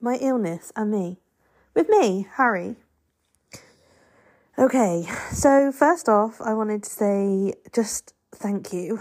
my 0.00 0.16
illness 0.20 0.72
and 0.76 0.90
me. 0.90 1.18
With 1.74 1.88
me, 1.88 2.26
Harry. 2.36 2.76
Okay, 4.58 5.08
so 5.32 5.72
first 5.72 6.08
off, 6.08 6.40
I 6.40 6.54
wanted 6.54 6.82
to 6.82 6.90
say 6.90 7.54
just 7.72 8.12
thank 8.34 8.72
you. 8.72 9.00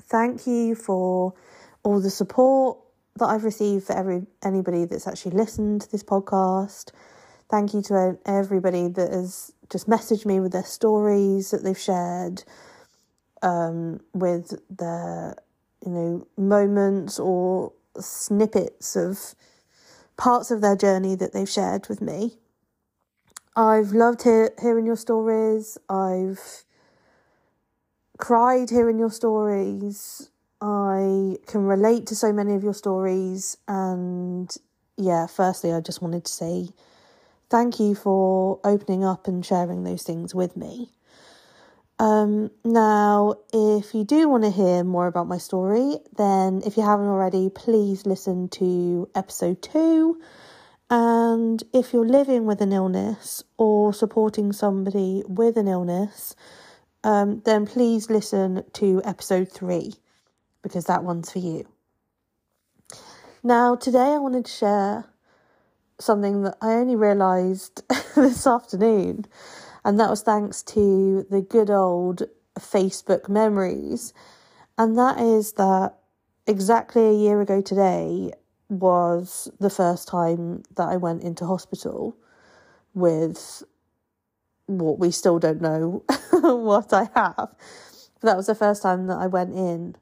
Thank 0.00 0.46
you 0.46 0.74
for 0.74 1.34
all 1.82 2.00
the 2.00 2.10
support 2.10 2.78
that 3.16 3.26
I've 3.26 3.44
received 3.44 3.86
for 3.86 3.96
every 3.96 4.26
anybody 4.42 4.84
that's 4.84 5.06
actually 5.06 5.36
listened 5.36 5.82
to 5.82 5.92
this 5.92 6.02
podcast. 6.02 6.90
Thank 7.50 7.74
you 7.74 7.82
to 7.82 8.18
everybody 8.26 8.88
that 8.88 9.12
has 9.12 9.52
just 9.70 9.88
messaged 9.88 10.26
me 10.26 10.40
with 10.40 10.52
their 10.52 10.64
stories 10.64 11.50
that 11.50 11.62
they've 11.62 11.78
shared, 11.78 12.44
um, 13.42 14.00
with 14.14 14.58
their 14.70 15.36
you 15.84 15.92
know 15.92 16.26
moments 16.36 17.18
or 17.18 17.72
snippets 18.00 18.96
of 18.96 19.34
parts 20.18 20.50
of 20.50 20.60
their 20.60 20.76
journey 20.76 21.14
that 21.14 21.32
they've 21.32 21.48
shared 21.48 21.88
with 21.88 22.02
me. 22.02 22.34
I've 23.56 23.92
loved 23.92 24.22
hear, 24.24 24.50
hearing 24.60 24.84
your 24.84 24.96
stories. 24.96 25.78
I've 25.88 26.64
cried 28.18 28.68
hearing 28.70 28.98
your 28.98 29.10
stories. 29.10 30.30
I 30.60 31.36
can 31.46 31.64
relate 31.64 32.06
to 32.08 32.16
so 32.16 32.32
many 32.32 32.54
of 32.54 32.62
your 32.62 32.74
stories. 32.74 33.56
And 33.66 34.54
yeah, 34.96 35.26
firstly, 35.26 35.72
I 35.72 35.80
just 35.80 36.02
wanted 36.02 36.24
to 36.24 36.32
say 36.32 36.68
thank 37.48 37.80
you 37.80 37.94
for 37.94 38.60
opening 38.64 39.04
up 39.04 39.26
and 39.28 39.46
sharing 39.46 39.84
those 39.84 40.02
things 40.02 40.34
with 40.34 40.56
me. 40.56 40.90
Um, 42.00 42.50
now, 42.64 43.34
if 43.52 43.92
you 43.92 44.04
do 44.04 44.28
want 44.28 44.44
to 44.44 44.50
hear 44.50 44.84
more 44.84 45.08
about 45.08 45.26
my 45.26 45.38
story, 45.38 45.96
then 46.16 46.62
if 46.64 46.76
you 46.76 46.84
haven't 46.84 47.06
already, 47.06 47.50
please 47.50 48.06
listen 48.06 48.48
to 48.50 49.08
episode 49.16 49.62
two. 49.62 50.20
And 50.90 51.62
if 51.74 51.92
you're 51.92 52.06
living 52.06 52.46
with 52.46 52.60
an 52.60 52.72
illness 52.72 53.42
or 53.56 53.92
supporting 53.92 54.52
somebody 54.52 55.24
with 55.26 55.56
an 55.56 55.66
illness, 55.66 56.36
um, 57.02 57.42
then 57.44 57.66
please 57.66 58.08
listen 58.08 58.64
to 58.74 59.02
episode 59.04 59.50
three 59.50 59.94
because 60.62 60.84
that 60.84 61.02
one's 61.02 61.32
for 61.32 61.40
you. 61.40 61.66
Now, 63.42 63.74
today 63.74 64.14
I 64.14 64.18
wanted 64.18 64.44
to 64.46 64.52
share 64.52 65.04
something 66.00 66.42
that 66.42 66.56
I 66.62 66.74
only 66.74 66.96
realised 66.96 67.82
this 68.14 68.46
afternoon 68.46 69.26
and 69.88 69.98
that 69.98 70.10
was 70.10 70.20
thanks 70.20 70.62
to 70.62 71.26
the 71.30 71.40
good 71.40 71.70
old 71.70 72.24
Facebook 72.58 73.26
memories. 73.26 74.12
And 74.76 74.98
that 74.98 75.18
is 75.18 75.54
that 75.54 75.94
exactly 76.46 77.06
a 77.06 77.14
year 77.14 77.40
ago 77.40 77.62
today 77.62 78.32
was 78.68 79.50
the 79.58 79.70
first 79.70 80.06
time 80.06 80.62
that 80.76 80.90
I 80.90 80.98
went 80.98 81.22
into 81.22 81.46
hospital 81.46 82.14
with 82.92 83.62
what 84.66 84.98
we 84.98 85.10
still 85.10 85.38
don't 85.38 85.62
know 85.62 86.04
what 86.32 86.92
I 86.92 87.08
have. 87.14 87.48
But 88.20 88.24
that 88.24 88.36
was 88.36 88.48
the 88.48 88.54
first 88.54 88.82
time 88.82 89.06
that 89.06 89.16
I 89.16 89.26
went 89.26 89.54
in 89.54 89.96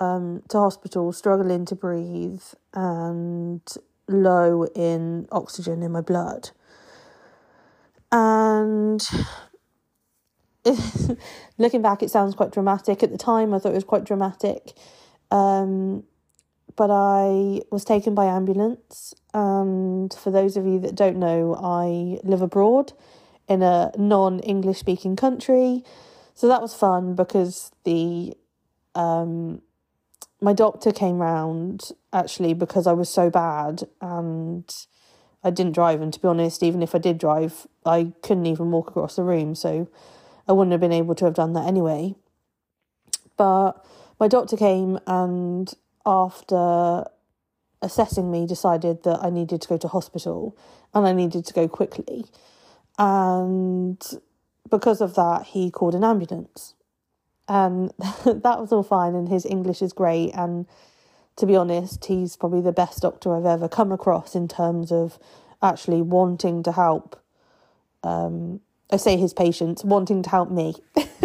um, 0.00 0.42
to 0.50 0.58
hospital, 0.58 1.12
struggling 1.14 1.64
to 1.64 1.74
breathe 1.74 2.42
and 2.74 3.62
low 4.06 4.66
in 4.74 5.28
oxygen 5.32 5.82
in 5.82 5.92
my 5.92 6.02
blood. 6.02 6.50
And 10.64 11.18
looking 11.58 11.82
back, 11.82 12.02
it 12.02 12.10
sounds 12.10 12.34
quite 12.34 12.52
dramatic. 12.52 13.02
At 13.02 13.10
the 13.10 13.18
time, 13.18 13.52
I 13.52 13.58
thought 13.58 13.72
it 13.72 13.76
was 13.76 13.84
quite 13.84 14.04
dramatic. 14.04 14.72
Um, 15.30 16.04
but 16.76 16.90
I 16.90 17.60
was 17.70 17.84
taken 17.84 18.14
by 18.14 18.26
ambulance. 18.26 19.14
And 19.32 20.12
for 20.12 20.30
those 20.30 20.56
of 20.56 20.66
you 20.66 20.78
that 20.80 20.94
don't 20.94 21.16
know, 21.16 21.56
I 21.60 22.18
live 22.26 22.42
abroad 22.42 22.92
in 23.48 23.62
a 23.62 23.92
non 23.96 24.40
English 24.40 24.78
speaking 24.78 25.16
country. 25.16 25.84
So 26.34 26.48
that 26.48 26.62
was 26.62 26.74
fun 26.74 27.14
because 27.14 27.70
the 27.84 28.34
um, 28.94 29.62
my 30.40 30.52
doctor 30.52 30.92
came 30.92 31.18
round 31.18 31.90
actually 32.12 32.54
because 32.54 32.86
I 32.86 32.92
was 32.92 33.08
so 33.08 33.30
bad 33.30 33.84
and 34.00 34.68
I 35.44 35.50
didn't 35.50 35.74
drive, 35.74 36.00
and 36.00 36.12
to 36.12 36.18
be 36.18 36.26
honest, 36.26 36.62
even 36.62 36.82
if 36.82 36.94
I 36.94 36.98
did 36.98 37.18
drive, 37.18 37.66
I 37.84 38.12
couldn't 38.22 38.46
even 38.46 38.70
walk 38.70 38.88
across 38.88 39.16
the 39.16 39.22
room, 39.22 39.54
so 39.54 39.88
I 40.48 40.52
wouldn't 40.52 40.72
have 40.72 40.80
been 40.80 40.92
able 40.92 41.14
to 41.16 41.26
have 41.26 41.34
done 41.34 41.52
that 41.52 41.66
anyway. 41.66 42.14
But 43.36 43.84
my 44.18 44.26
doctor 44.26 44.56
came 44.56 44.98
and 45.06 45.72
after 46.06 47.04
assessing 47.82 48.30
me 48.30 48.46
decided 48.46 49.02
that 49.02 49.22
I 49.22 49.30
needed 49.30 49.60
to 49.62 49.68
go 49.68 49.76
to 49.76 49.88
hospital 49.88 50.56
and 50.94 51.06
I 51.06 51.12
needed 51.12 51.44
to 51.46 51.52
go 51.52 51.68
quickly. 51.68 52.24
And 52.98 54.02
because 54.70 55.00
of 55.00 55.14
that, 55.16 55.46
he 55.46 55.70
called 55.70 55.94
an 55.94 56.04
ambulance. 56.04 56.74
And 57.48 57.92
that 58.24 58.60
was 58.60 58.72
all 58.72 58.82
fine, 58.82 59.14
and 59.14 59.28
his 59.28 59.44
English 59.44 59.82
is 59.82 59.92
great. 59.92 60.30
And 60.34 60.66
to 61.36 61.46
be 61.46 61.56
honest, 61.56 62.04
he's 62.04 62.36
probably 62.36 62.60
the 62.60 62.72
best 62.72 63.02
doctor 63.02 63.34
I've 63.34 63.46
ever 63.46 63.68
come 63.68 63.92
across 63.92 64.34
in 64.34 64.48
terms 64.48 64.92
of 64.92 65.18
actually 65.62 66.02
wanting 66.02 66.62
to 66.62 66.72
help. 66.72 67.20
Um, 68.02 68.60
I 68.90 68.96
say 68.96 69.16
his 69.16 69.32
patients 69.32 69.84
wanting 69.84 70.22
to 70.22 70.30
help 70.30 70.50
me. 70.50 70.74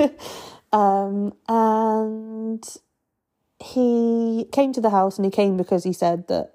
um, 0.74 1.34
and 1.48 2.64
he 3.64 4.48
came 4.52 4.74
to 4.74 4.81
the 4.81 4.90
house 4.90 5.18
and 5.18 5.25
he 5.25 5.31
came 5.31 5.58
because 5.58 5.84
he 5.84 5.94
said 5.94 6.28
that 6.30 6.53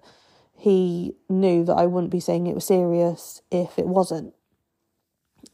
he 0.56 1.14
knew 1.28 1.64
that 1.64 1.74
I 1.74 1.86
wouldn't 1.86 2.10
be 2.10 2.20
saying 2.20 2.46
it 2.46 2.54
was 2.54 2.64
serious 2.64 3.42
if 3.50 3.78
it 3.78 3.86
wasn't. 3.86 4.34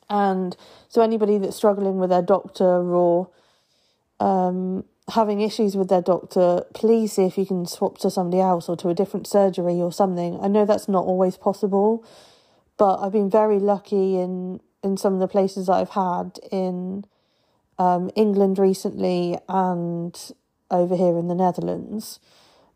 And 0.09 0.57
so, 0.89 1.03
anybody 1.03 1.39
that's 1.39 1.57
struggling 1.57 1.99
with 1.99 2.11
their 2.11 2.23
doctor 2.23 2.65
or 2.65 3.31
um, 4.19 4.85
having 5.11 5.41
issues 5.41 5.77
with 5.77 5.89
their 5.89 6.03
doctor, 6.03 6.65
please 6.75 7.13
see 7.13 7.25
if 7.25 7.37
you 7.37 7.47
can 7.47 7.67
swap 7.67 7.99
to 7.99 8.11
somebody 8.11 8.41
else 8.41 8.69
or 8.69 8.77
to 8.77 8.89
a 8.89 8.95
different 8.95 9.27
surgery 9.27 9.75
or 9.75 9.93
something. 9.93 10.39
I 10.41 10.49
know 10.49 10.65
that's 10.65 10.89
not 10.89 11.05
always 11.05 11.37
possible, 11.37 12.05
but 12.77 12.97
I've 12.97 13.13
been 13.13 13.31
very 13.31 13.59
lucky 13.59 14.19
in 14.19 14.61
in 14.83 14.97
some 14.97 15.15
of 15.15 15.21
the 15.21 15.29
places 15.29 15.67
that 15.67 15.75
I've 15.75 15.91
had 15.91 16.39
in 16.51 17.05
um, 17.79 18.11
England 18.15 18.59
recently 18.59 19.39
and 19.49 20.19
over 20.71 20.97
here 20.97 21.19
in 21.19 21.29
the 21.29 21.35
Netherlands. 21.35 22.21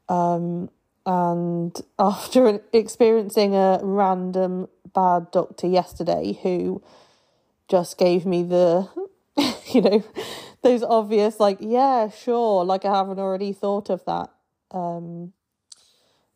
Um, 0.09 0.71
and 1.07 1.79
after 1.99 2.61
experiencing 2.73 3.55
a 3.55 3.81
random 3.83 4.69
bad 4.95 5.31
doctor 5.31 5.67
yesterday 5.67 6.39
who 6.43 6.83
just 7.69 7.99
gave 7.99 8.27
me 8.27 8.43
the, 8.43 8.89
you 9.73 9.81
know, 9.81 10.05
those 10.65 10.83
obvious 10.83 11.39
like 11.39 11.59
yeah 11.61 12.09
sure 12.09 12.65
like 12.65 12.85
i 12.85 12.93
haven't 12.93 13.19
already 13.19 13.53
thought 13.53 13.91
of 13.91 14.05
that 14.07 14.31
um 14.73 15.33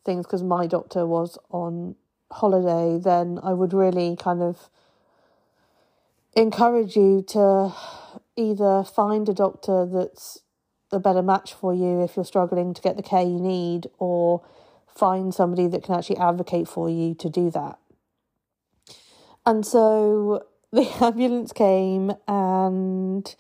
things 0.04 0.24
because 0.24 0.42
my 0.42 0.66
doctor 0.66 1.06
was 1.06 1.38
on 1.50 1.96
holiday 2.30 2.98
then 3.02 3.40
i 3.42 3.52
would 3.52 3.72
really 3.72 4.16
kind 4.16 4.42
of 4.42 4.70
encourage 6.36 6.94
you 6.94 7.22
to 7.26 7.72
either 8.36 8.84
find 8.84 9.28
a 9.28 9.34
doctor 9.34 9.84
that's 9.84 10.40
a 10.92 11.00
better 11.00 11.22
match 11.22 11.52
for 11.52 11.74
you 11.74 12.02
if 12.02 12.16
you're 12.16 12.24
struggling 12.24 12.72
to 12.72 12.80
get 12.80 12.96
the 12.96 13.02
care 13.02 13.22
you 13.22 13.40
need 13.40 13.88
or 13.98 14.42
find 14.86 15.34
somebody 15.34 15.66
that 15.66 15.82
can 15.82 15.94
actually 15.94 16.16
advocate 16.18 16.66
for 16.68 16.88
you 16.88 17.14
to 17.14 17.28
do 17.28 17.50
that. 17.50 17.78
And 19.44 19.66
so 19.66 20.46
the 20.72 20.88
ambulance 21.04 21.52
came 21.52 22.12
and 22.26 23.34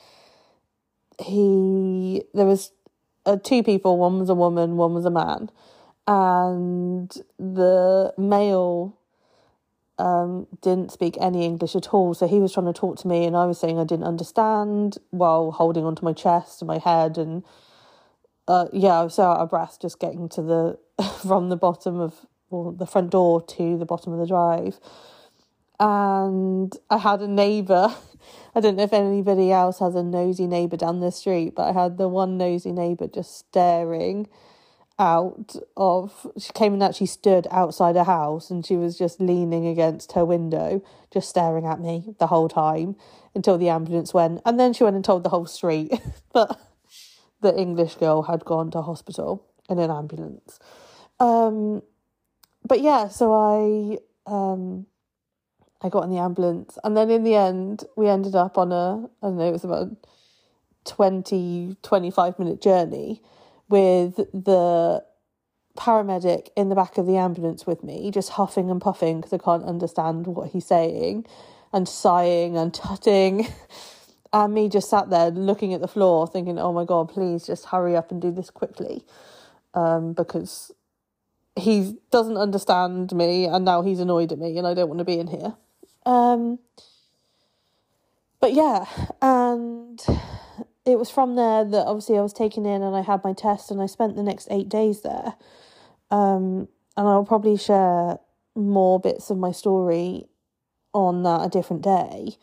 he 1.20 2.22
there 2.34 2.46
was 2.46 2.72
uh, 3.26 3.36
two 3.36 3.62
people. 3.62 3.98
One 3.98 4.18
was 4.18 4.28
a 4.28 4.34
woman, 4.34 4.76
one 4.76 4.94
was 4.94 5.04
a 5.04 5.10
man, 5.10 5.50
and 6.06 7.10
the 7.38 8.14
male 8.16 8.96
um, 9.98 10.46
didn't 10.62 10.92
speak 10.92 11.16
any 11.20 11.44
English 11.44 11.74
at 11.74 11.92
all. 11.92 12.14
So 12.14 12.26
he 12.26 12.38
was 12.38 12.52
trying 12.52 12.66
to 12.66 12.72
talk 12.72 12.98
to 12.98 13.08
me, 13.08 13.24
and 13.24 13.36
I 13.36 13.46
was 13.46 13.58
saying 13.58 13.78
I 13.78 13.84
didn't 13.84 14.06
understand 14.06 14.98
while 15.10 15.50
holding 15.50 15.84
onto 15.84 16.04
my 16.04 16.12
chest 16.12 16.62
and 16.62 16.68
my 16.68 16.78
head, 16.78 17.18
and 17.18 17.44
uh, 18.46 18.66
yeah, 18.72 19.00
I 19.00 19.02
was 19.04 19.14
so 19.14 19.24
out 19.24 19.40
of 19.40 19.50
breath 19.50 19.78
just 19.80 19.98
getting 19.98 20.28
to 20.30 20.42
the 20.42 20.78
from 21.26 21.48
the 21.48 21.56
bottom 21.56 22.00
of 22.00 22.26
well, 22.50 22.72
the 22.72 22.86
front 22.86 23.10
door 23.10 23.42
to 23.42 23.76
the 23.76 23.84
bottom 23.84 24.12
of 24.12 24.18
the 24.18 24.26
drive. 24.26 24.78
And 25.80 26.76
I 26.90 26.98
had 26.98 27.20
a 27.20 27.28
neighbour. 27.28 27.88
I 28.54 28.60
don't 28.60 28.76
know 28.76 28.82
if 28.82 28.92
anybody 28.92 29.52
else 29.52 29.78
has 29.78 29.94
a 29.94 30.02
nosy 30.02 30.46
neighbour 30.46 30.76
down 30.76 31.00
the 31.00 31.12
street, 31.12 31.54
but 31.54 31.68
I 31.68 31.80
had 31.80 31.98
the 31.98 32.08
one 32.08 32.36
nosy 32.36 32.72
neighbour 32.72 33.06
just 33.06 33.38
staring 33.38 34.28
out 34.98 35.54
of 35.76 36.26
she 36.36 36.52
came 36.52 36.72
and 36.72 36.82
actually 36.82 37.06
stood 37.06 37.46
outside 37.52 37.96
a 37.96 38.04
house 38.04 38.50
and 38.50 38.66
she 38.66 38.76
was 38.76 38.98
just 38.98 39.20
leaning 39.20 39.66
against 39.66 40.12
her 40.12 40.24
window 40.24 40.82
just 41.12 41.28
staring 41.28 41.64
at 41.64 41.78
me 41.78 42.14
the 42.18 42.26
whole 42.26 42.48
time 42.48 42.96
until 43.34 43.56
the 43.56 43.68
ambulance 43.68 44.12
went. 44.12 44.40
And 44.44 44.58
then 44.58 44.72
she 44.72 44.82
went 44.82 44.96
and 44.96 45.04
told 45.04 45.22
the 45.22 45.28
whole 45.28 45.46
street 45.46 45.92
that 46.34 46.58
the 47.40 47.56
english 47.56 47.94
girl 47.94 48.22
had 48.22 48.44
gone 48.44 48.70
to 48.72 48.82
hospital 48.82 49.46
in 49.68 49.78
an 49.78 49.90
ambulance. 49.90 50.58
Um 51.20 51.82
but 52.66 52.80
yeah, 52.80 53.06
so 53.06 53.32
I 53.32 53.98
um 54.26 54.86
I 55.80 55.88
got 55.88 56.04
in 56.04 56.10
the 56.10 56.18
ambulance 56.18 56.78
and 56.82 56.96
then 56.96 57.10
in 57.10 57.22
the 57.24 57.34
end 57.34 57.84
we 57.96 58.08
ended 58.08 58.34
up 58.34 58.58
on 58.58 58.72
a 58.72 59.08
I 59.22 59.26
don't 59.26 59.38
know, 59.38 59.48
it 59.48 59.52
was 59.52 59.64
about 59.64 59.90
20, 60.84 61.76
25 61.82 62.38
minute 62.38 62.60
journey 62.60 63.22
with 63.68 64.16
the 64.16 65.04
paramedic 65.76 66.48
in 66.56 66.68
the 66.68 66.74
back 66.74 66.98
of 66.98 67.06
the 67.06 67.16
ambulance 67.16 67.66
with 67.66 67.84
me, 67.84 68.10
just 68.10 68.30
huffing 68.30 68.70
and 68.70 68.80
puffing 68.80 69.20
because 69.20 69.32
I 69.32 69.38
can't 69.38 69.64
understand 69.64 70.26
what 70.26 70.50
he's 70.50 70.66
saying, 70.66 71.26
and 71.72 71.88
sighing 71.88 72.56
and 72.56 72.74
tutting. 72.74 73.46
and 74.32 74.52
me 74.52 74.68
just 74.68 74.90
sat 74.90 75.08
there 75.10 75.30
looking 75.30 75.72
at 75.72 75.80
the 75.80 75.88
floor, 75.88 76.26
thinking, 76.26 76.58
oh 76.58 76.72
my 76.72 76.84
God, 76.84 77.08
please 77.08 77.46
just 77.46 77.66
hurry 77.66 77.96
up 77.96 78.10
and 78.10 78.20
do 78.20 78.30
this 78.32 78.50
quickly. 78.50 79.04
Um, 79.74 80.14
because 80.14 80.72
he 81.56 81.96
doesn't 82.10 82.36
understand 82.36 83.12
me 83.12 83.44
and 83.44 83.64
now 83.64 83.82
he's 83.82 84.00
annoyed 84.00 84.32
at 84.32 84.38
me 84.38 84.56
and 84.58 84.66
I 84.66 84.74
don't 84.74 84.88
want 84.88 84.98
to 84.98 85.04
be 85.04 85.18
in 85.18 85.28
here. 85.28 85.54
Um, 86.08 86.58
but 88.40 88.54
yeah, 88.54 88.86
and 89.20 90.00
it 90.86 90.98
was 90.98 91.10
from 91.10 91.36
there 91.36 91.64
that 91.64 91.86
obviously 91.86 92.16
I 92.16 92.22
was 92.22 92.32
taken 92.32 92.64
in 92.64 92.82
and 92.82 92.96
I 92.96 93.02
had 93.02 93.22
my 93.22 93.34
test 93.34 93.70
and 93.70 93.80
I 93.80 93.86
spent 93.86 94.16
the 94.16 94.22
next 94.22 94.48
eight 94.50 94.70
days 94.70 95.02
there. 95.02 95.34
Um, 96.10 96.68
and 96.96 97.06
I'll 97.06 97.26
probably 97.26 97.58
share 97.58 98.18
more 98.56 98.98
bits 98.98 99.28
of 99.28 99.36
my 99.36 99.52
story 99.52 100.24
on 100.94 101.24
that 101.24 101.44
a 101.44 101.48
different 101.50 101.82
day. 101.82 102.36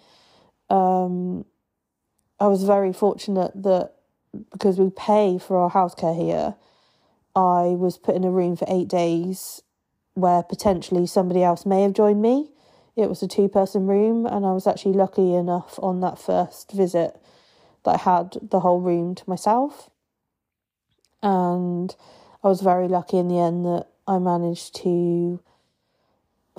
Um, 0.69 1.45
I 2.39 2.47
was 2.47 2.63
very 2.63 2.93
fortunate 2.93 3.51
that 3.63 3.93
because 4.51 4.77
we 4.77 4.91
pay 4.91 5.39
for 5.39 5.57
our 5.57 5.71
healthcare 5.71 6.15
here, 6.15 6.55
I 7.35 7.75
was 7.75 7.97
put 7.97 8.15
in 8.15 8.23
a 8.23 8.31
room 8.31 8.55
for 8.55 8.65
eight 8.69 8.89
days 8.89 9.63
where 10.13 10.43
potentially 10.43 11.07
somebody 11.07 11.43
else 11.43 11.65
may 11.65 11.81
have 11.81 11.93
joined 11.93 12.21
me. 12.21 12.51
It 12.95 13.09
was 13.09 13.21
a 13.21 13.27
two 13.27 13.49
person 13.49 13.87
room, 13.87 14.25
and 14.25 14.45
I 14.45 14.53
was 14.53 14.67
actually 14.67 14.93
lucky 14.93 15.33
enough 15.33 15.77
on 15.81 15.99
that 15.99 16.17
first 16.17 16.71
visit 16.71 17.19
that 17.83 17.95
I 17.95 17.97
had 17.97 18.37
the 18.41 18.61
whole 18.61 18.79
room 18.79 19.15
to 19.15 19.29
myself. 19.29 19.89
And 21.21 21.95
I 22.43 22.47
was 22.47 22.61
very 22.61 22.87
lucky 22.87 23.17
in 23.17 23.27
the 23.27 23.39
end 23.39 23.65
that 23.65 23.87
I 24.07 24.19
managed 24.19 24.75
to 24.83 25.41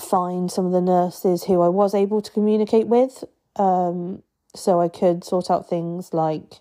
find 0.01 0.51
some 0.51 0.67
of 0.67 0.73
the 0.73 0.81
nurses 0.81 1.45
who 1.45 1.63
I 1.63 1.69
was 1.69 1.95
able 1.95 2.21
to 2.21 2.31
communicate 2.31 2.87
with. 2.87 3.25
Um, 3.57 4.23
so 4.55 4.81
I 4.81 4.89
could 4.89 5.25
sort 5.25 5.51
out 5.51 5.69
things 5.69 6.13
like 6.13 6.61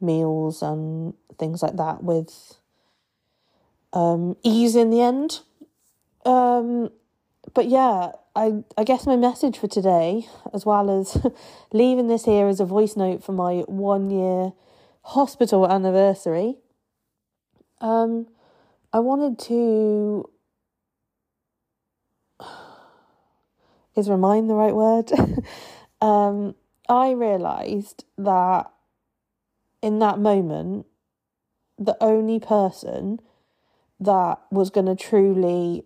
meals 0.00 0.62
and 0.62 1.14
things 1.38 1.62
like 1.62 1.76
that 1.76 2.02
with 2.02 2.56
um, 3.92 4.36
ease 4.42 4.76
in 4.76 4.90
the 4.90 5.00
end. 5.00 5.40
Um, 6.24 6.90
but 7.54 7.66
yeah, 7.66 8.12
I, 8.36 8.64
I 8.76 8.82
guess 8.82 9.06
my 9.06 9.14
message 9.14 9.58
for 9.58 9.68
today, 9.68 10.26
as 10.52 10.66
well 10.66 10.90
as 10.90 11.24
leaving 11.72 12.08
this 12.08 12.24
here 12.24 12.48
as 12.48 12.58
a 12.58 12.64
voice 12.64 12.96
note 12.96 13.22
for 13.22 13.30
my 13.32 13.58
one 13.68 14.10
year 14.10 14.52
hospital 15.02 15.70
anniversary, 15.70 16.56
um, 17.80 18.26
I 18.92 18.98
wanted 19.00 19.38
to. 19.40 20.28
Is 23.96 24.10
remind 24.10 24.50
the 24.50 24.54
right 24.54 24.74
word? 24.74 25.12
um, 26.00 26.56
I 26.88 27.12
realised 27.12 28.04
that 28.18 28.72
in 29.80 30.00
that 30.00 30.18
moment, 30.18 30.86
the 31.78 31.96
only 32.00 32.40
person 32.40 33.20
that 34.00 34.40
was 34.50 34.70
going 34.70 34.86
to 34.86 34.96
truly 34.96 35.84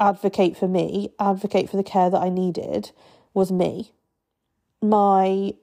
advocate 0.00 0.56
for 0.56 0.68
me, 0.68 1.10
advocate 1.18 1.70
for 1.70 1.76
the 1.76 1.82
care 1.82 2.10
that 2.10 2.20
I 2.20 2.28
needed, 2.28 2.90
was 3.32 3.50
me. 3.52 3.92
My 4.82 5.54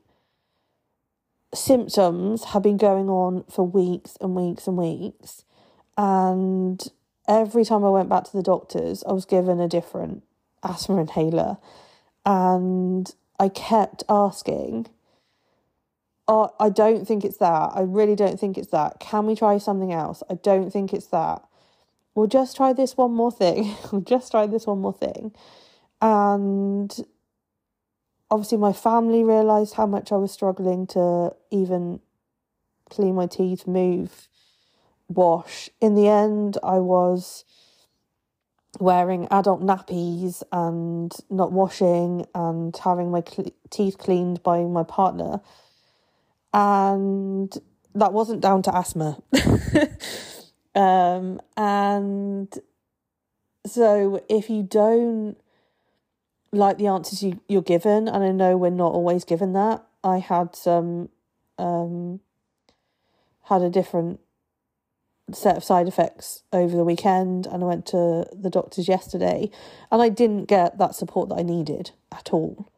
symptoms 1.53 2.45
had 2.45 2.63
been 2.63 2.77
going 2.77 3.09
on 3.09 3.43
for 3.49 3.65
weeks 3.67 4.17
and 4.21 4.35
weeks 4.35 4.67
and 4.67 4.77
weeks. 4.77 5.43
And 5.97 6.81
every 7.27 7.65
time 7.65 7.83
I 7.83 7.89
went 7.89 8.09
back 8.09 8.23
to 8.25 8.33
the 8.33 8.43
doctors, 8.43 9.03
I 9.03 9.11
was 9.13 9.25
given 9.25 9.59
a 9.59 9.67
different 9.67 10.23
asthma 10.63 10.97
inhaler. 11.01 11.57
And 12.25 13.13
I 13.39 13.49
kept 13.49 14.03
asking, 14.07 14.87
oh, 16.27 16.53
I 16.59 16.69
don't 16.69 17.05
think 17.07 17.25
it's 17.25 17.37
that. 17.37 17.71
I 17.73 17.81
really 17.81 18.15
don't 18.15 18.39
think 18.39 18.57
it's 18.57 18.69
that. 18.69 18.99
Can 18.99 19.25
we 19.25 19.35
try 19.35 19.57
something 19.57 19.91
else? 19.91 20.23
I 20.29 20.35
don't 20.35 20.71
think 20.71 20.93
it's 20.93 21.07
that. 21.07 21.43
We'll 22.13 22.27
just 22.27 22.57
try 22.57 22.73
this 22.73 22.97
one 22.97 23.13
more 23.13 23.31
thing. 23.31 23.75
we'll 23.91 24.01
just 24.01 24.31
try 24.31 24.47
this 24.47 24.67
one 24.67 24.79
more 24.79 24.93
thing. 24.93 25.33
And 26.01 26.93
obviously, 28.29 28.57
my 28.57 28.73
family 28.73 29.23
realised 29.23 29.75
how 29.75 29.85
much 29.85 30.11
I 30.11 30.17
was 30.17 30.31
struggling 30.31 30.87
to 30.87 31.35
even 31.51 31.99
clean 32.89 33.15
my 33.15 33.27
teeth, 33.27 33.67
move, 33.67 34.27
wash. 35.07 35.69
In 35.79 35.95
the 35.95 36.07
end, 36.07 36.57
I 36.63 36.79
was 36.79 37.45
wearing 38.79 39.27
adult 39.31 39.61
nappies 39.61 40.43
and 40.51 41.13
not 41.29 41.51
washing 41.51 42.25
and 42.33 42.75
having 42.77 43.11
my 43.11 43.21
cl- 43.27 43.51
teeth 43.69 43.97
cleaned 43.97 44.41
by 44.43 44.61
my 44.63 44.83
partner. 44.83 45.41
And 46.53 47.55
that 47.95 48.13
wasn't 48.13 48.41
down 48.41 48.61
to 48.63 48.75
asthma. 48.75 49.21
um, 50.75 51.41
and 51.57 52.53
so 53.65 54.23
if 54.29 54.49
you 54.49 54.63
don't 54.63 55.35
like 56.51 56.77
the 56.77 56.87
answers 56.87 57.23
you, 57.23 57.39
you're 57.47 57.61
given, 57.61 58.07
and 58.07 58.23
I 58.23 58.31
know 58.31 58.57
we're 58.57 58.69
not 58.69 58.93
always 58.93 59.23
given 59.23 59.53
that, 59.53 59.83
I 60.03 60.17
had 60.17 60.55
some, 60.55 61.09
um, 61.57 62.19
had 63.43 63.61
a 63.61 63.69
different 63.69 64.19
set 65.33 65.57
of 65.57 65.63
side 65.63 65.87
effects 65.87 66.43
over 66.51 66.75
the 66.75 66.83
weekend 66.83 67.45
and 67.45 67.63
I 67.63 67.65
went 67.65 67.85
to 67.87 68.25
the 68.33 68.49
doctors 68.49 68.87
yesterday 68.87 69.49
and 69.91 70.01
I 70.01 70.09
didn't 70.09 70.45
get 70.45 70.77
that 70.77 70.95
support 70.95 71.29
that 71.29 71.35
I 71.35 71.43
needed 71.43 71.91
at 72.11 72.33
all. 72.33 72.69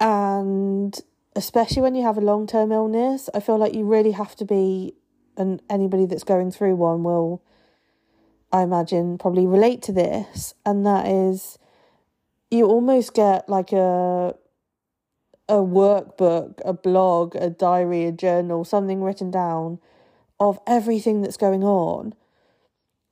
And 0.00 0.98
especially 1.36 1.82
when 1.82 1.94
you 1.94 2.02
have 2.02 2.18
a 2.18 2.22
long 2.22 2.46
term 2.46 2.72
illness, 2.72 3.28
I 3.34 3.40
feel 3.40 3.58
like 3.58 3.74
you 3.74 3.84
really 3.84 4.12
have 4.12 4.34
to 4.36 4.44
be, 4.44 4.94
and 5.36 5.62
anybody 5.68 6.06
that's 6.06 6.24
going 6.24 6.50
through 6.50 6.76
one 6.76 7.02
will, 7.02 7.42
I 8.52 8.62
imagine, 8.62 9.18
probably 9.18 9.46
relate 9.46 9.82
to 9.82 9.92
this. 9.92 10.54
And 10.64 10.86
that 10.86 11.06
is, 11.06 11.58
you 12.50 12.66
almost 12.66 13.14
get 13.14 13.48
like 13.48 13.72
a 13.72 14.34
a 15.48 15.56
workbook, 15.56 16.60
a 16.64 16.72
blog, 16.72 17.36
a 17.36 17.50
diary, 17.50 18.04
a 18.04 18.12
journal, 18.12 18.64
something 18.64 19.02
written 19.02 19.30
down 19.30 19.78
of 20.40 20.58
everything 20.66 21.22
that's 21.22 21.36
going 21.36 21.62
on. 21.62 22.14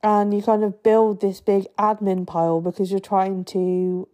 And 0.01 0.33
you 0.33 0.41
kind 0.41 0.63
of 0.63 0.83
build 0.83 1.21
this 1.21 1.39
big 1.39 1.67
admin 1.77 2.27
pile 2.27 2.59
because 2.59 2.91
you're 2.91 2.99
trying 2.99 3.45
to 3.45 4.07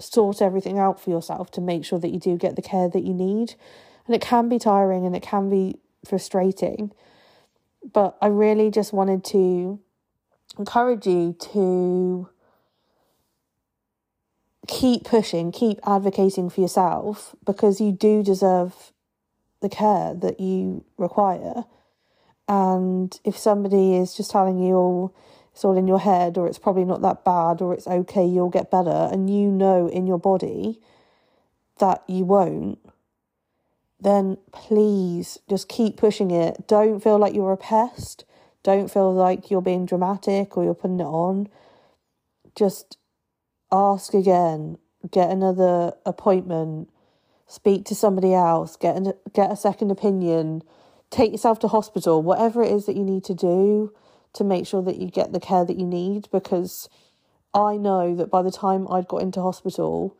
sort 0.00 0.40
everything 0.40 0.78
out 0.78 0.98
for 1.00 1.10
yourself 1.10 1.50
to 1.52 1.60
make 1.60 1.84
sure 1.84 1.98
that 1.98 2.08
you 2.08 2.18
do 2.18 2.36
get 2.36 2.56
the 2.56 2.62
care 2.62 2.88
that 2.88 3.02
you 3.02 3.12
need. 3.12 3.54
And 4.06 4.14
it 4.14 4.22
can 4.22 4.48
be 4.48 4.58
tiring 4.58 5.04
and 5.04 5.14
it 5.14 5.22
can 5.22 5.50
be 5.50 5.76
frustrating. 6.08 6.92
But 7.92 8.16
I 8.20 8.26
really 8.26 8.70
just 8.70 8.92
wanted 8.92 9.24
to 9.24 9.78
encourage 10.58 11.06
you 11.06 11.36
to 11.52 12.28
keep 14.66 15.04
pushing, 15.04 15.52
keep 15.52 15.78
advocating 15.86 16.48
for 16.48 16.60
yourself 16.60 17.34
because 17.44 17.80
you 17.80 17.92
do 17.92 18.22
deserve 18.22 18.92
the 19.60 19.68
care 19.68 20.14
that 20.14 20.40
you 20.40 20.84
require. 20.96 21.64
And 22.48 23.18
if 23.24 23.36
somebody 23.36 23.96
is 23.96 24.16
just 24.16 24.30
telling 24.30 24.58
you, 24.58 24.76
oh, 24.76 25.14
it's 25.52 25.64
all 25.64 25.76
in 25.76 25.86
your 25.86 26.00
head, 26.00 26.36
or 26.36 26.48
it's 26.48 26.58
probably 26.58 26.84
not 26.84 27.00
that 27.02 27.24
bad, 27.24 27.62
or 27.62 27.72
it's 27.72 27.86
okay, 27.86 28.26
you'll 28.26 28.50
get 28.50 28.70
better, 28.70 29.08
and 29.12 29.30
you 29.30 29.50
know 29.50 29.86
in 29.86 30.06
your 30.06 30.18
body 30.18 30.80
that 31.78 32.02
you 32.08 32.24
won't, 32.24 32.78
then 34.04 34.38
please 34.52 35.38
just 35.48 35.68
keep 35.68 35.96
pushing 35.96 36.30
it. 36.30 36.66
Don't 36.68 37.02
feel 37.02 37.18
like 37.18 37.34
you're 37.34 37.52
a 37.52 37.56
pest. 37.56 38.24
Don't 38.62 38.90
feel 38.90 39.12
like 39.12 39.50
you're 39.50 39.62
being 39.62 39.86
dramatic 39.86 40.56
or 40.56 40.64
you're 40.64 40.74
putting 40.74 41.00
it 41.00 41.04
on. 41.04 41.48
Just 42.54 42.98
ask 43.72 44.14
again, 44.14 44.78
get 45.10 45.30
another 45.30 45.94
appointment, 46.06 46.88
speak 47.46 47.84
to 47.86 47.94
somebody 47.94 48.32
else, 48.32 48.76
get 48.76 48.96
an, 48.96 49.12
get 49.32 49.50
a 49.50 49.56
second 49.56 49.90
opinion 49.90 50.62
take 51.14 51.32
yourself 51.32 51.58
to 51.60 51.68
hospital, 51.68 52.22
whatever 52.22 52.62
it 52.62 52.72
is 52.72 52.86
that 52.86 52.96
you 52.96 53.04
need 53.04 53.24
to 53.24 53.34
do 53.34 53.92
to 54.32 54.42
make 54.42 54.66
sure 54.66 54.82
that 54.82 54.96
you 54.96 55.08
get 55.08 55.32
the 55.32 55.40
care 55.40 55.64
that 55.64 55.78
you 55.78 55.86
need. 55.86 56.28
Because 56.32 56.88
I 57.54 57.76
know 57.76 58.16
that 58.16 58.30
by 58.30 58.42
the 58.42 58.50
time 58.50 58.86
I'd 58.90 59.08
got 59.08 59.22
into 59.22 59.40
hospital, 59.40 60.16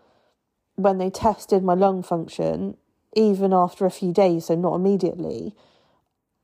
when 0.76 0.98
they 0.98 1.10
tested 1.10 1.62
my 1.64 1.74
lung 1.74 2.02
function, 2.02 2.76
even 3.16 3.52
after 3.52 3.87
a 3.87 3.90
few 3.90 4.12
days, 4.12 4.47
so 4.47 4.54
not 4.54 4.75
immediately, 4.75 5.54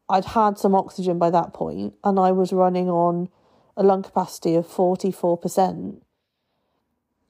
I'd 0.08 0.24
had 0.24 0.58
some 0.58 0.74
oxygen 0.74 1.18
by 1.18 1.30
that 1.30 1.52
point 1.52 1.94
and 2.02 2.18
I 2.18 2.32
was 2.32 2.52
running 2.52 2.88
on 2.88 3.28
a 3.76 3.82
lung 3.82 4.02
capacity 4.02 4.54
of 4.54 4.66
44%. 4.66 6.00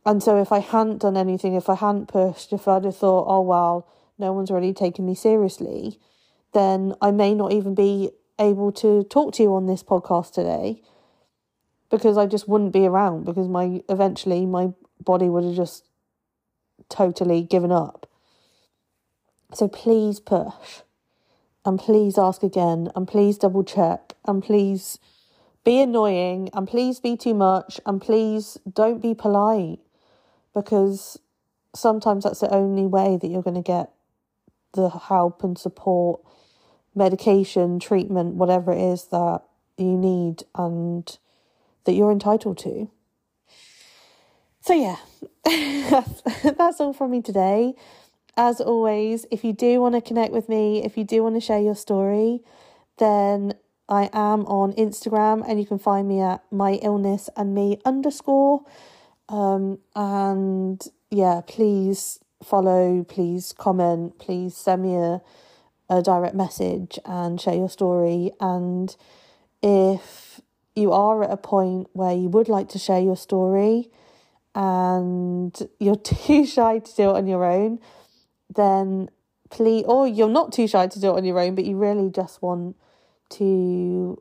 And 0.07 0.23
so 0.23 0.41
if 0.41 0.51
I 0.51 0.61
hadn't 0.61 1.03
done 1.03 1.17
anything, 1.17 1.55
if 1.55 1.69
I 1.69 1.75
hadn't 1.75 2.09
pushed, 2.09 2.53
if 2.53 2.67
I'd 2.67 2.85
have 2.85 2.97
thought, 2.97 3.27
oh, 3.29 3.43
well, 3.43 3.87
no 4.19 4.33
one's 4.33 4.51
really 4.51 4.73
taking 4.73 5.07
me 5.07 5.15
seriously, 5.15 5.99
then 6.53 6.95
I 7.01 7.11
may 7.11 7.35
not 7.35 7.53
even 7.53 7.75
be 7.75 8.11
able 8.39 8.73
to 8.73 9.05
talk 9.05 9.35
to 9.35 9.43
you 9.43 9.55
on 9.55 9.67
this 9.67 9.83
podcast 9.83 10.33
today 10.33 10.83
because 11.91 12.17
I 12.17 12.27
just 12.27 12.49
wouldn't 12.49 12.73
be 12.73 12.87
around 12.87 13.25
because 13.25 13.49
my 13.49 13.83
eventually 13.89 14.47
my 14.47 14.73
body 15.01 15.29
would 15.29 15.45
have 15.45 15.55
just 15.55 15.85
totally 16.89 17.43
given 17.43 17.71
up. 17.71 18.10
So 19.53 19.69
please 19.69 20.21
push 20.21 20.83
and 21.65 21.79
please 21.79 22.17
ask 22.19 22.43
again 22.43 22.91
and 22.95 23.07
please 23.07 23.39
double 23.39 23.65
check 23.65 24.15
and 24.25 24.43
please 24.43 24.99
be 25.65 25.81
annoying 25.81 26.51
and 26.55 26.67
please 26.67 27.01
be 27.01 27.17
too 27.17 27.35
much 27.35 27.81
and 27.85 28.01
please 28.01 28.59
don't 28.73 29.03
be 29.03 29.15
polite 29.15 29.81
because 30.55 31.19
sometimes 31.75 32.25
that's 32.25 32.41
the 32.41 32.53
only 32.55 32.87
way 32.87 33.19
that 33.21 33.29
you're 33.29 33.43
going 33.43 33.55
to 33.55 33.63
get 33.63 33.91
the 34.73 34.89
help 34.89 35.43
and 35.43 35.59
support, 35.59 36.21
medication, 36.95 37.79
treatment, 37.79 38.35
whatever 38.35 38.73
it 38.73 38.81
is 38.81 39.07
that 39.07 39.43
you 39.77 39.97
need 39.97 40.45
and 40.55 41.19
that 41.85 41.93
you're 41.93 42.13
entitled 42.13 42.59
to. 42.59 42.91
So, 44.63 44.75
yeah, 44.75 44.97
that's 46.45 46.81
all 46.81 46.93
from 46.93 47.11
me 47.11 47.23
today. 47.23 47.75
As 48.37 48.61
always, 48.61 49.27
if 49.31 49.45
you 49.45 49.53
do 49.53 49.81
want 49.81 49.95
to 49.95 50.01
connect 50.01 50.33
with 50.33 50.49
me, 50.49 50.85
if 50.85 50.97
you 50.97 51.05
do 51.05 51.23
want 51.23 51.35
to 51.35 51.41
share 51.41 51.61
your 51.61 51.75
story, 51.75 52.41
then 52.99 53.55
I 53.89 54.09
am 54.13 54.47
on 54.47 54.73
Instagram 54.75 55.45
and 55.49 55.59
you 55.59 55.67
can 55.67 55.79
find 55.79 56.07
me 56.07 56.21
at 56.21 56.43
my 56.53 56.75
illness 56.75 57.29
and 57.37 57.55
me 57.55 57.79
underscore. 57.85 58.65
Um, 59.29 59.79
and 59.97 60.81
yeah, 61.11 61.41
please 61.47 62.21
follow, 62.43 63.05
please 63.05 63.53
comment, 63.57 64.19
please 64.19 64.57
send 64.57 64.83
me 64.83 64.95
a, 64.95 65.21
a 65.89 66.03
direct 66.03 66.35
message 66.35 66.99
and 67.05 67.41
share 67.41 67.55
your 67.55 67.69
story. 67.69 68.31
And 68.41 68.95
if 69.63 70.41
you 70.77 70.93
are 70.93 71.25
at 71.25 71.31
a 71.31 71.37
point 71.37 71.89
where 71.93 72.15
you 72.15 72.29
would 72.29 72.49
like 72.49 72.69
to 72.71 72.79
share 72.79 73.01
your 73.01 73.17
story 73.17 73.91
and 74.55 75.69
you're 75.79 75.97
too 75.97 76.47
shy 76.47 76.79
to 76.79 76.97
do 76.97 77.11
it 77.11 77.17
on 77.17 77.27
your 77.27 77.45
own, 77.45 77.81
then 78.55 79.11
please, 79.51 79.85
or 79.87 80.07
you're 80.07 80.29
not 80.29 80.53
too 80.53 80.67
shy 80.67 80.87
to 80.87 81.01
do 81.01 81.11
it 81.11 81.17
on 81.17 81.25
your 81.25 81.39
own, 81.39 81.55
but 81.55 81.65
you 81.65 81.77
really 81.77 82.11
just 82.11 82.41
want 82.43 82.77
to 83.31 84.21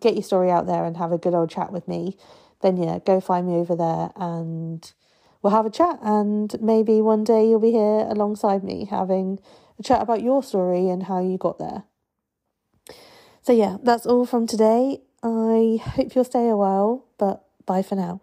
get 0.00 0.14
your 0.14 0.22
story 0.22 0.50
out 0.50 0.66
there 0.66 0.84
and 0.84 0.96
have 0.96 1.12
a 1.12 1.18
good 1.18 1.34
old 1.34 1.50
chat 1.50 1.72
with 1.72 1.86
me, 1.86 2.16
then 2.60 2.76
yeah, 2.76 2.98
go 3.04 3.20
find 3.20 3.46
me 3.46 3.54
over 3.54 3.76
there 3.76 4.10
and 4.16 4.92
we'll 5.42 5.52
have 5.52 5.66
a 5.66 5.70
chat. 5.70 5.98
And 6.02 6.54
maybe 6.60 7.00
one 7.00 7.24
day 7.24 7.48
you'll 7.48 7.60
be 7.60 7.72
here 7.72 8.06
alongside 8.08 8.64
me 8.64 8.86
having 8.90 9.38
a 9.78 9.82
chat 9.82 10.00
about 10.00 10.22
your 10.22 10.42
story 10.42 10.88
and 10.88 11.04
how 11.04 11.20
you 11.20 11.36
got 11.36 11.58
there. 11.58 11.84
So 13.42 13.52
yeah, 13.52 13.76
that's 13.82 14.06
all 14.06 14.24
from 14.24 14.46
today. 14.46 15.00
I 15.22 15.80
hope 15.82 16.14
you'll 16.14 16.24
stay 16.24 16.48
a 16.48 16.56
while, 16.56 17.04
but 17.18 17.44
bye 17.66 17.82
for 17.82 17.96
now. 17.96 18.20